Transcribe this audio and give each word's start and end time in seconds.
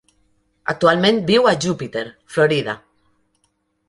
Actualment 0.71 1.19
viu 1.27 1.49
a 1.51 1.53
Jupiter, 1.65 2.03
Florida. 2.37 2.75